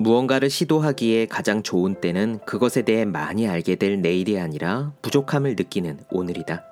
[0.00, 6.62] 무언가를 시도하기에 가장 좋은 때는 그것에 대해 많이 알게 될 내일이 아니라 부족함을 느끼는 오늘이다.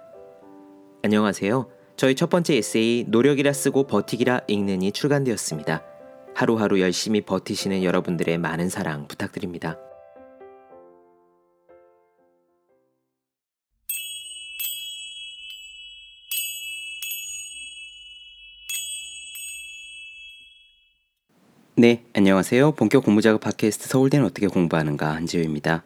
[1.02, 1.68] 안녕하세요.
[1.96, 5.83] 저희 첫 번째 에세이 노력이라 쓰고 버티기라 읽는이 출간되었습니다.
[6.34, 9.76] 하루하루 열심히 버티시는 여러분들의 많은 사랑 부탁드립니다.
[21.79, 22.73] 네, 안녕하세요.
[22.73, 25.84] 본격 공부 작업 팟캐스트 서울대는 어떻게 공부하는가 한지우입니다.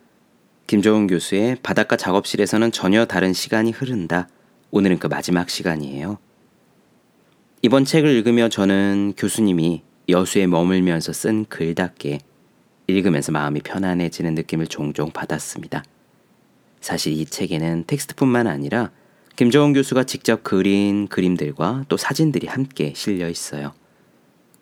[0.69, 4.29] 김종훈 교수의 바닷가 작업실에서는 전혀 다른 시간이 흐른다.
[4.71, 6.19] 오늘은 그 마지막 시간이에요.
[7.63, 12.21] 이번 책을 읽으며 저는 교수님이 여수에 머물면서 쓴 글답게
[12.87, 15.83] 읽으면서 마음이 편안해지는 느낌을 종종 받았습니다.
[16.81, 18.93] 사실 이 책에는 텍스트뿐만 아니라
[19.35, 23.73] 김정은 교수가 직접 그린 그림들과 또 사진들이 함께 실려 있어요.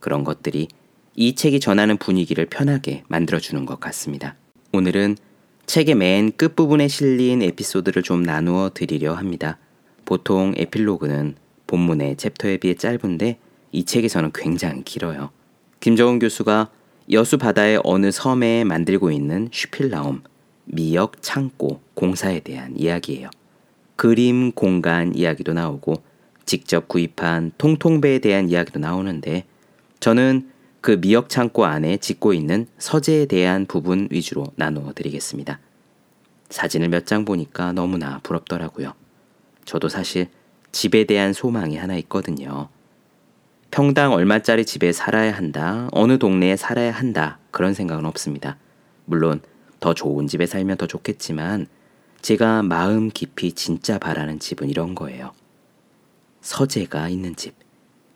[0.01, 0.69] 그런 것들이
[1.21, 4.37] 이 책이 전하는 분위기를 편하게 만들어주는 것 같습니다.
[4.73, 5.17] 오늘은
[5.67, 9.59] 책의 맨 끝부분에 실린 에피소드를 좀 나누어 드리려 합니다.
[10.05, 11.35] 보통 에필로그는
[11.67, 13.41] 본문의 챕터에 비해 짧은데
[13.73, 15.31] 이 책에서는 굉장히 길어요.
[15.81, 16.71] 김정은 교수가
[17.11, 20.23] 여수 바다의 어느 섬에 만들고 있는 슈필라움,
[20.67, 23.29] 미역 창고 공사에 대한 이야기예요.
[23.97, 25.95] 그림 공간 이야기도 나오고
[26.47, 29.47] 직접 구입한 통통배에 대한 이야기도 나오는데
[29.99, 35.59] 저는 그 미역 창고 안에 짓고 있는 서재에 대한 부분 위주로 나누어 드리겠습니다.
[36.51, 38.95] 사진을 몇 장 보니까 너무나 부럽더라고요.
[39.65, 40.29] 저도 사실
[40.73, 42.69] 집에 대한 소망이 하나 있거든요.
[43.71, 48.57] 평당 얼마짜리 집에 살아야 한다, 어느 동네에 살아야 한다, 그런 생각은 없습니다.
[49.05, 49.41] 물론
[49.81, 51.67] 더 좋은 집에 살면 더 좋겠지만
[52.23, 55.33] 제가 마음 깊이 진짜 바라는 집은 이런 거예요.
[56.41, 57.55] 서재가 있는 집.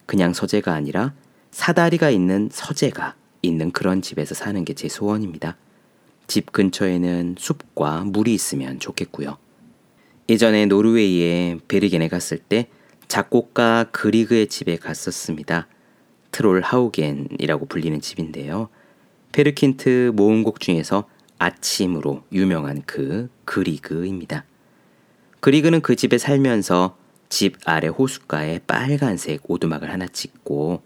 [0.07, 1.13] 그냥 서재가 아니라
[1.53, 5.57] 사다리가 있는 서재가 있는 그런 집에서 사는 게 제 소원입니다.
[6.27, 9.37] 집 근처에는 숲과 물이 있으면 좋겠고요.
[10.29, 12.69] 예전에 노르웨이에 베르겐에 갔을 때
[13.07, 15.69] 작곡가 그리그의 집에 갔었습니다.
[16.31, 18.71] 트롤 하우겐이라고 불리는 집인데요.
[19.33, 21.05] 페르킨트 모음곡 중에서
[21.39, 24.45] 아침으로 유명한 그 그리그입니다.
[25.41, 26.97] 그리그는 그 집에 살면서
[27.29, 30.83] 집 아래 호숫가에 빨간색 오두막을 하나 찍고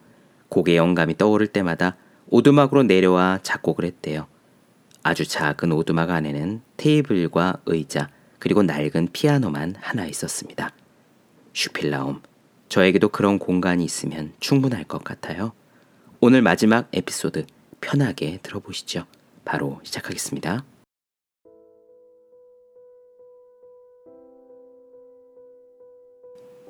[0.49, 1.97] 곡의 영감이 떠오를 때마다
[2.29, 4.27] 오두막으로 내려와 작곡을 했대요.
[5.03, 8.09] 아주 작은 오두막 안에는 테이블과 의자
[8.39, 10.71] 그리고 낡은 피아노만 하나 있었습니다.
[11.53, 12.23] 슈필라움,
[12.69, 15.53] 저에게도 그런 공간이 있으면 충분할 것 같아요.
[16.21, 17.47] 오늘 마지막 에피소드
[17.81, 19.05] 편하게 들어보시죠.
[19.45, 20.65] 바로 시작하겠습니다.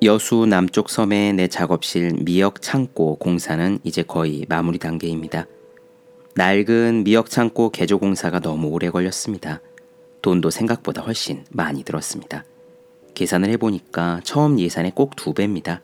[0.03, 5.47] 여수 남쪽 섬의 내 작업실 미역 창고 공사는 이제 거의 마무리 단계입니다.
[6.35, 9.59] 낡은 미역 창고 개조 공사가 너무 오래 걸렸습니다.
[10.21, 12.45] 돈도 생각보다 훨씬 많이 들었습니다.
[13.15, 15.81] 계산을 해보니까 처음 예산의 꼭 두 배입니다.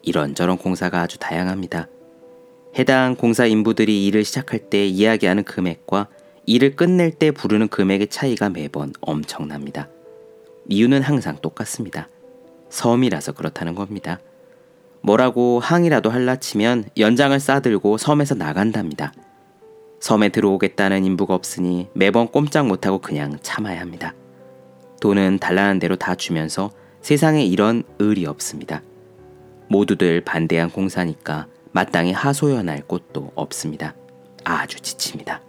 [0.00, 1.88] 이런저런 공사가 아주 다양합니다.
[2.78, 6.08] 해당 공사 인부들이 일을 시작할 때 이야기하는 금액과
[6.46, 9.90] 일을 끝낼 때 부르는 금액의 차이가 매번 엄청납니다.
[10.70, 12.08] 이유는 항상 똑같습니다.
[12.72, 14.18] 섬이라서 그렇다는 겁니다.
[15.02, 19.12] 뭐라고 항이라도 할라치면 연장을 싸들고 섬에서 나간답니다.
[20.00, 24.14] 섬에 들어오겠다는 인부가 없으니 매번 꼼짝 못하고 그냥 참아야 합니다.
[25.00, 26.70] 돈은 달라는 대로 다 주면서
[27.02, 28.82] 세상에 이런 의리 없습니다.
[29.68, 33.94] 모두들 반대한 공사니까 마땅히 하소연할 곳도 없습니다.
[34.44, 35.42] 아주 지칩니다.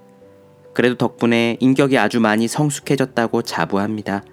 [0.73, 4.23] 그래도 덕분에 인격이 아주 많이 성숙해졌다고 자부합니다.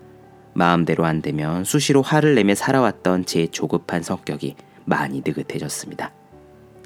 [0.60, 6.12] 마음대로 안 되면 수시로 화를 내며 살아왔던 제 조급한 성격이 많이 느긋해졌습니다.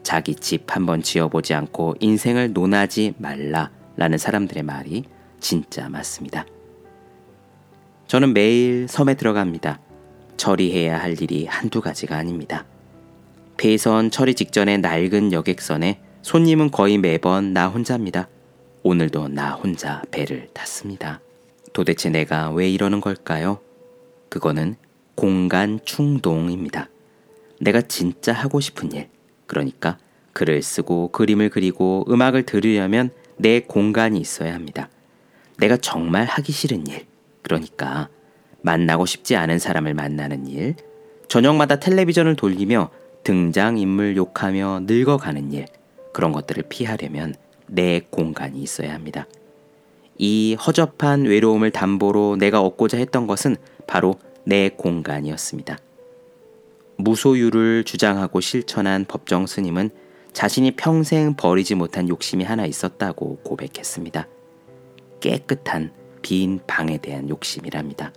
[0.04, 5.02] 자기 집 한번 지어보지 않고 인생을 논하지 말라 라는 사람들의 말이
[5.40, 6.46] 진짜 맞습니다.
[8.06, 9.80] 저는 매일 섬에 들어갑니다.
[10.36, 12.66] 처리해야 할 일이 한두 가지가 아닙니다.
[13.56, 18.28] 배선 처리 직전의 낡은 여객선에 손님은 거의 매번 나 혼자입니다.
[18.84, 21.20] 오늘도 나 혼자 배를 탔습니다.
[21.72, 23.58] 도대체 내가 왜 이러는 걸까요?
[24.34, 24.74] 그거는
[25.14, 26.88] 공간 충동입니다.
[27.60, 29.08] 내가 진짜 하고 싶은 일,
[29.46, 29.96] 그러니까
[30.32, 34.88] 글을 쓰고 그림을 그리고 음악을 들으려면 내 공간이 있어야 합니다.
[35.58, 37.06] 내가 정말 하기 싫은 일,
[37.42, 38.08] 그러니까
[38.62, 40.74] 만나고 싶지 않은 사람을 만나는 일,
[41.28, 42.90] 저녁마다 텔레비전을 돌리며
[43.22, 45.66] 등장인물 욕하며 늙어가는 일,
[46.12, 47.36] 그런 것들을 피하려면
[47.68, 49.28] 내 공간이 있어야 합니다.
[50.18, 54.14] 이 허접한 외로움을 담보로 내가 얻고자 했던 것은 바로
[54.44, 55.78] 내 공간이었습니다.
[56.96, 59.90] 무소유를 주장하고 실천한 법정 스님은
[60.32, 64.28] 자신이 평생 버리지 못한 욕심이 하나 있었다고 고백했습니다.
[65.20, 65.92] 깨끗한
[66.22, 68.12] 빈 방에 대한 욕심이랍니다.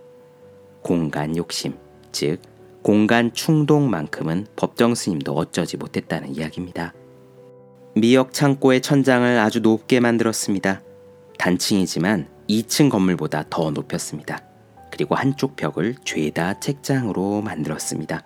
[0.81, 1.75] 공간 욕심,
[2.11, 2.41] 즉
[2.81, 6.93] 공간 충동만큼은 법정 스님도 어쩌지 못했다는 이야기입니다.
[7.95, 10.81] 미역 창고의 천장을 아주 높게 만들었습니다.
[11.37, 14.46] 단층이지만 2층 건물보다 더 높였습니다.
[14.97, 18.23] 그리고 한쪽 벽을 죄다 책장으로 만들었습니다.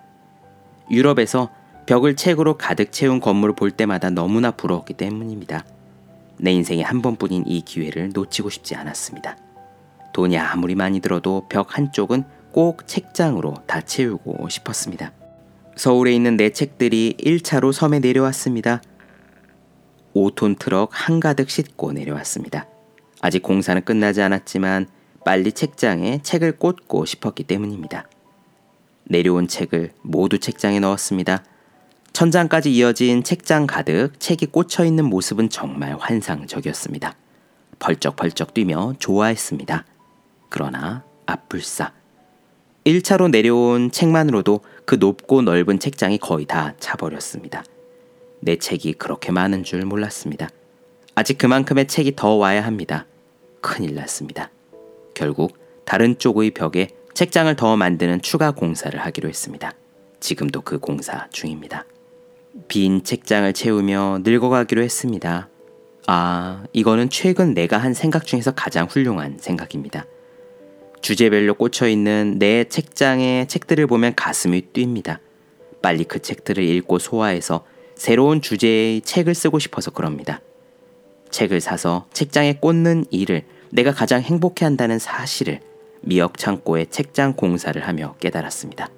[0.90, 1.50] 유럽에서
[1.86, 5.66] 벽을 책으로 가득 채운 건물을 볼 때마다 너무나 부러웠기 때문입니다.
[6.38, 9.36] 내 인생에 한 번뿐인 이 기회를 놓치고 싶지 않았습니다.
[10.14, 15.12] 돈이 아무리 많이 들어도 벽 한쪽은 꼭 책장으로 다 채우고 싶었습니다.
[15.76, 18.80] 서울에 있는 내 책들이 1차로 섬에 내려왔습니다.
[20.14, 22.66] 5톤 트럭 한가득 싣고 내려왔습니다.
[23.20, 24.86] 아직 공사는 끝나지 않았지만
[25.24, 28.08] 빨리 책장에 책을 꽂고 싶었기 때문입니다.
[29.04, 31.44] 내려온 책을 모두 책장에 넣었습니다.
[32.12, 37.16] 천장까지 이어진 책장 가득 책이 꽂혀 있는 모습은 정말 환상적이었습니다.
[37.78, 39.84] 벌쩍벌쩍 뛰며 좋아했습니다.
[40.48, 41.92] 그러나 앞불사.
[42.84, 47.64] 1차로 내려온 책만으로도 그 높고 넓은 책장이 거의 다 차버렸습니다.
[48.40, 50.48] 내 책이 그렇게 많은 줄 몰랐습니다.
[51.14, 53.06] 아직 그만큼의 책이 더 와야 합니다.
[53.60, 54.50] 큰일 났습니다.
[55.14, 59.72] 결국 다른 쪽의 벽에 책장을 더 만드는 추가 공사를 하기로 했습니다.
[60.20, 61.84] 지금도 그 공사 중입니다.
[62.68, 65.48] 빈 책장을 채우며 늙어가기로 했습니다.
[66.06, 70.06] 아, 이거는 최근 내가 한 생각 중에서 가장 훌륭한 생각입니다.
[71.00, 75.18] 주제별로 꽂혀 있는 내 책장의 책들을 보면 가슴이 뜁니다.
[75.82, 77.64] 빨리 그 책들을 읽고 소화해서
[77.96, 80.40] 새로운 주제의 책을 쓰고 싶어서 그럽니다.
[81.30, 83.42] 책을 사서 책장에 꽂는 일을
[83.72, 85.60] 내가 가장 행복해 한다는 사실을
[86.02, 88.88] 미역 창고에 책장 공사를 하며 깨달았습니다.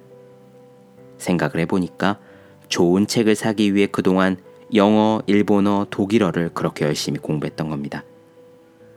[1.17, 2.19] 생각을 해보니까
[2.67, 4.35] 좋은 책을 사기 위해 그동안
[4.73, 8.03] 영어, 일본어, 독일어를 그렇게 열심히 공부했던 겁니다.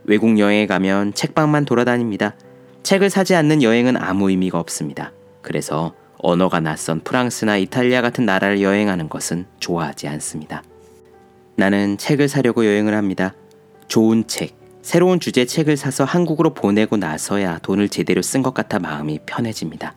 [0.02, 2.34] 외국 여행에 가면 책방만 돌아다닙니다.
[2.82, 5.12] 책을 사지 않는 여행은 아무 의미가 없습니다.
[5.42, 10.64] 그래서 언어가 낯선 프랑스나 이탈리아 같은 나라를 여행하는 것은 좋아하지 않습니다.
[11.54, 13.34] 나는 책을 사려고 여행을 합니다.
[13.86, 14.57] 좋은 책,
[14.88, 19.94] 새로운 주제 책을 사서 한국으로 보내고 나서야 돈을 제대로 쓴 것 같아 마음이 편해집니다.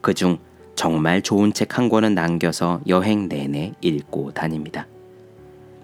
[0.00, 0.38] 그중
[0.74, 4.88] 정말 좋은 책 한 권은 남겨서 여행 내내 읽고 다닙니다.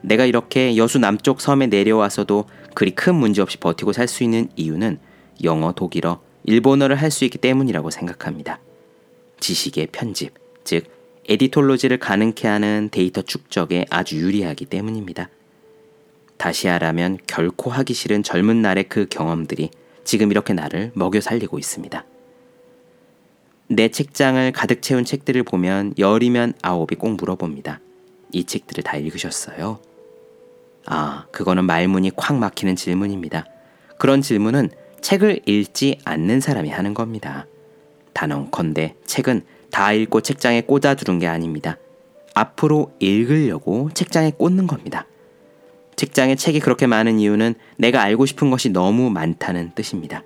[0.02, 4.98] 내가 이렇게 여수 남쪽 섬에 내려와서도 그리 큰 문제 없이 버티고 살 수 있는 이유는
[5.44, 8.58] 영어, 독일어, 일본어를 할 수 있기 때문이라고 생각합니다.
[9.38, 10.86] 지식의 편집, 즉
[11.28, 15.28] 에디톨로지를 가능케 하는 데이터 축적에 아주 유리하기 때문입니다.
[16.40, 19.68] 다시 하라면 결코 하기 싫은 젊은 날의 그 경험들이
[20.04, 22.02] 지금 이렇게 나를 먹여 살리고 있습니다.
[23.68, 27.80] 내 책장을 가득 채운 책들을 보면 열이면 아홉이 꼭 물어봅니다.
[28.32, 29.80] 이 책들을 다 읽으셨어요?
[30.86, 33.44] 아, 그거는 말문이 콱 막히는 질문입니다.
[33.98, 34.70] 그런 질문은
[35.02, 37.46] 책을 읽지 않는 사람이 하는 겁니다.
[38.14, 41.76] 단언컨대 책은 다 읽고 책장에 꽂아두는 게 아닙니다.
[42.32, 45.06] 앞으로 읽으려고 책장에 꽂는 겁니다.
[46.00, 50.24] 책장에 책이 그렇게 많은 이유는 내가 알고 싶은 것이 너무 많다는 뜻입니다.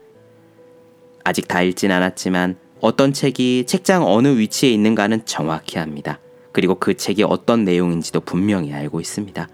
[1.25, 6.21] 아직 다 읽진 않았지만 어떤 책이 책장 어느 위치에 있는가는 정확히 합니다.
[6.53, 9.49] 그리고 그 책이 어떤 내용인지도 분명히 알고 있습니다.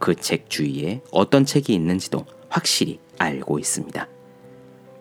[0.00, 4.08] 그 책 주위에 어떤 책이 있는지도 확실히 알고 있습니다.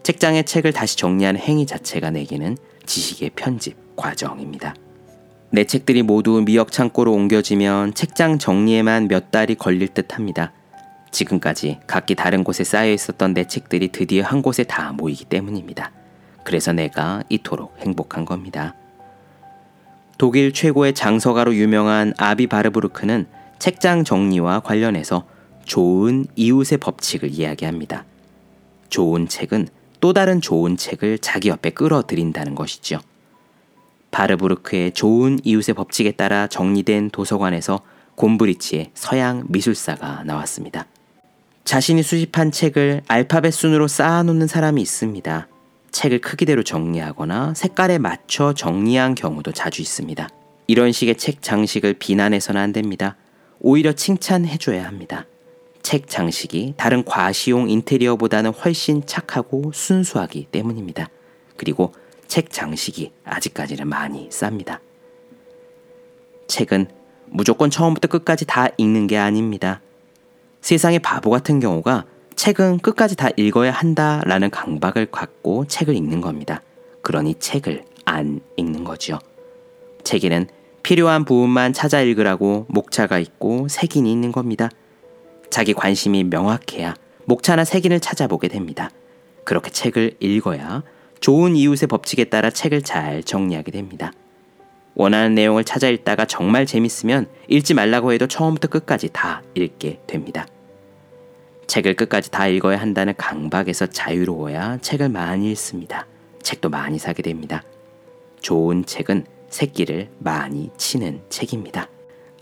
[0.03, 4.75] 책장에 책을 다시 정리하는 행위 자체가 내게는 지식의 편집 과정입니다.
[5.49, 10.51] 내 책들이 모두 미역 창고로 옮겨지면 책장 정리에만 몇 달이 걸릴 듯 합니다.
[11.17, 15.91] 지금까지 각기 다른 곳에 쌓여 있었던 내 책들이 드디어 한 곳에 다 모이기 때문입니다.
[16.43, 18.75] 그래서 내가 이토록 행복한 겁니다.
[20.17, 23.27] 독일 최고의 장서가로 유명한 아비 바르부르크는
[23.59, 25.25] 책장 정리와 관련해서
[25.65, 28.05] 좋은 이웃의 법칙을 이야기합니다.
[28.89, 29.67] 좋은 책은
[29.99, 32.99] 또 다른 좋은 책을 자기 옆에 끌어들인다는 것이죠.
[34.11, 37.81] 바르부르크의 좋은 이웃의 법칙에 따라 정리된 도서관에서
[38.15, 40.85] 곰브리치의 서양 미술사가 나왔습니다.
[41.67, 45.49] 자신이 수집한 책을 알파벳 순으로 쌓아놓는 사람이 있습니다.
[45.91, 50.29] 책을 크기대로 정리하거나 색깔에 맞춰 정리한 경우도 자주 있습니다.
[50.67, 53.17] 이런 식의 책 장식을 비난해서는 안 됩니다.
[53.59, 55.25] 오히려 칭찬해줘야 합니다.
[55.83, 61.09] 책 장식이 다른 과시용 인테리어보다는 훨씬 착하고 순수하기 때문입니다.
[61.57, 61.93] 그리고
[62.29, 64.79] 책 장식이 아직까지는 많이 쌉니다.
[66.47, 66.87] 책은
[67.25, 69.81] 무조건 처음부터 끝까지 다 읽는 게 아닙니다.
[70.67, 72.03] 세상의 바보 같은 경우가
[72.35, 76.61] 책은 끝까지 다 읽어야 한다라는 강박을 갖고 책을 읽는 겁니다.
[77.03, 79.17] 그러니 책을 안 읽는 거지요.
[80.03, 80.47] 책에는
[80.83, 84.69] 필요한 부분만 찾아 읽으라고 목차가 있고 색인이 있는 겁니다.
[85.49, 88.89] 자기 관심이 명확해야 목차나 색인을 찾아보게 됩니다.
[89.45, 90.83] 그렇게 책을 읽어야
[91.21, 94.11] 좋은 이웃의 법칙에 따라 책을 잘 정리하게 됩니다.
[94.95, 100.45] 원하는 내용을 찾아 읽다가 정말 재밌으면 읽지 말라고 해도 처음부터 끝까지 다 읽게 됩니다.
[101.67, 106.07] 책을 끝까지 다 읽어야 한다는 강박에서 자유로워야 책을 많이 읽습니다.
[106.41, 107.63] 책도 많이 사게 됩니다.
[108.39, 111.89] 좋은 책은 새끼를 많이 치는 책입니다.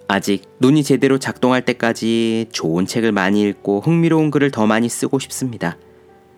[0.08, 5.78] 아직 눈이 제대로 작동할 때까지 좋은 책을 많이 읽고 흥미로운 글을 더 많이 쓰고 싶습니다.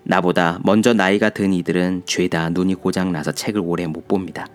[0.04, 4.48] 나보다 먼저 나이가 든 이들은 죄다 눈이 고장나서 책을 오래 못 봅니다.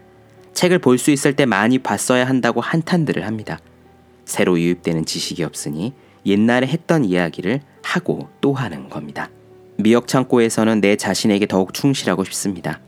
[0.55, 3.59] 책을 볼 수 있을 때 많이 봤어야 한다고 한탄들을 합니다.
[4.25, 5.93] 새로 유입되는 지식이 없으니
[6.25, 7.61] 옛날에 했던 이야기를
[7.93, 9.31] 하고 또 하는 겁니다.
[9.77, 12.81] 미역 창고에서는 내 자신에게 더욱 충실하고 싶습니다.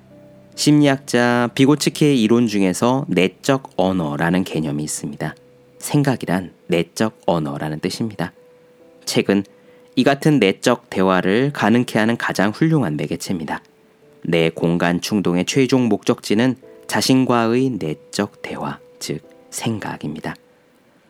[0.55, 5.35] 심리학자 비고츠키의 이론 중에서 내적 언어라는 개념이 있습니다.
[5.79, 8.33] 생각이란 내적 언어라는 뜻입니다.
[9.05, 9.45] 책은
[9.97, 13.63] 이 같은 내적 대화를 가능케 하는 가장 훌륭한 매개체입니다.
[14.23, 16.57] 내 공간 충동의 최종 목적지는
[16.87, 20.35] 자신과의 내적 대화, 즉 생각입니다.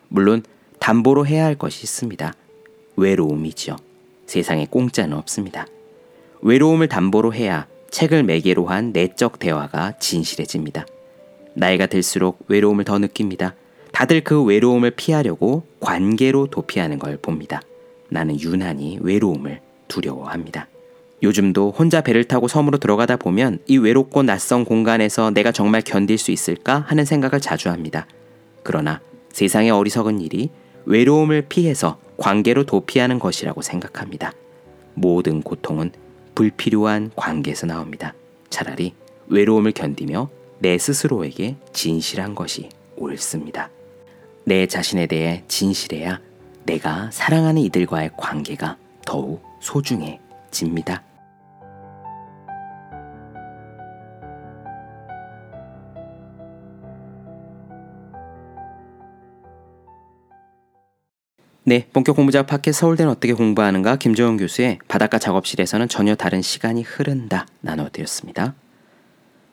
[0.08, 0.42] 물론
[0.80, 2.34] 담보로 해야 할 것이 있습니다.
[2.96, 3.76] 외로움이지요.
[4.26, 5.66] 세상에 공짜는 없습니다.
[6.42, 10.86] 외로움을 담보로 해야 책을 매개로 한 내적 대화가 진실해집니다.
[11.54, 13.54] 나이가 들수록 외로움을 더 느낍니다.
[13.92, 17.62] 다들 그 외로움을 피하려고 관계로 도피하는 걸 봅니다.
[18.08, 20.68] 나는 유난히 외로움을 두려워합니다.
[21.22, 26.32] 요즘도 혼자 배를 타고 섬으로 들어가다 보면 이 외롭고 낯선 공간에서 내가 정말 견딜 수
[26.32, 28.06] 있을까 하는 생각을 자주 합니다.
[28.62, 29.00] 그러나
[29.32, 30.50] 세상의 어리석은 일이
[30.86, 34.32] 외로움을 피해서 관계로 도피하는 것이라고 생각합니다.
[34.94, 35.92] 모든 고통은
[36.34, 38.14] 불필요한 관계에서 나옵니다.
[38.50, 38.94] 차라리
[39.28, 43.70] 외로움을 견디며 내 스스로에게 진실한 것이 옳습니다.
[44.44, 46.20] 내 자신에 대해 진실해야
[46.64, 51.02] 내가 사랑하는 이들과의 관계가 더욱 소중해집니다.
[61.66, 67.46] 네, 본격 공부작 팟캐 서울대는 어떻게 공부하는가 김정은 교수의 바닷가 작업실에서는 전혀 다른 시간이 흐른다
[67.62, 68.54] 나눠드렸습니다.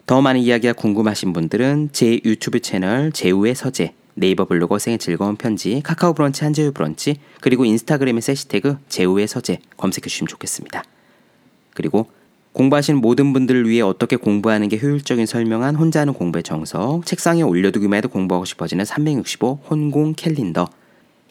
[0.06, 5.80] 더 많은 이야기가 궁금하신 분들은 제 유튜브 채널 제우의 서재 네이버 블로그 생의 즐거운 편지
[5.86, 10.84] 카카오 브런치 한재우 브런치 그리고 인스타그램의 해시태그 제우의 서재 검색해 주시면 좋겠습니다.
[11.74, 12.08] 그리고
[12.52, 17.96] 공부하시는 모든 분들을 위해 어떻게 공부하는 게 효율적인 설명한 혼자 하는 공부의 정석 책상에 올려두기만
[18.00, 20.68] 해도 공부하고 싶어지는 365 혼공 캘린더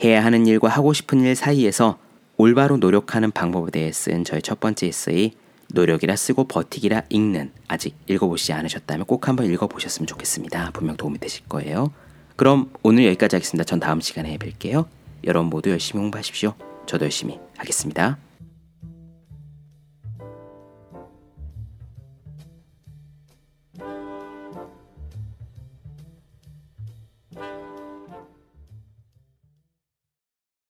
[0.03, 1.99] 해야 하는 일과 하고 싶은 일 사이에서
[2.37, 5.33] 올바로 노력하는 방법에 대해 쓴 저의 첫 번째 에세이
[5.73, 10.71] 노력이라 쓰고 버티기라 읽는 아직 읽어보시지 않으셨다면 꼭 한번 읽어보셨으면 좋겠습니다.
[10.73, 11.93] 분명 도움이 되실 거예요.
[12.37, 13.65] 그럼 오늘 여기까지 하겠습니다.
[13.65, 14.87] 전 다음 시간에 뵐게요.
[15.25, 16.55] 여러분 모두 열심히 공부하십시오.
[16.87, 18.17] 저도 열심히 하겠습니다.